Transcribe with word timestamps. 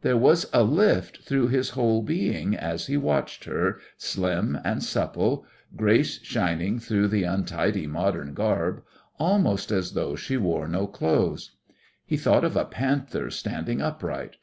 There 0.00 0.16
was 0.16 0.50
a 0.52 0.64
lift 0.64 1.18
through 1.18 1.46
his 1.46 1.70
whole 1.70 2.02
being 2.02 2.56
as 2.56 2.88
he 2.88 2.96
watched 2.96 3.44
her, 3.44 3.78
slim 3.96 4.58
and 4.64 4.82
supple, 4.82 5.46
grace 5.76 6.20
shining 6.24 6.80
through 6.80 7.06
the 7.06 7.22
untidy 7.22 7.86
modern 7.86 8.34
garb 8.34 8.82
almost 9.20 9.70
as 9.70 9.92
though 9.92 10.16
she 10.16 10.36
wore 10.36 10.66
no 10.66 10.88
clothes. 10.88 11.52
He 12.04 12.16
thought 12.16 12.42
of 12.42 12.56
a 12.56 12.64
panther 12.64 13.30
standing 13.30 13.80
upright. 13.80 14.34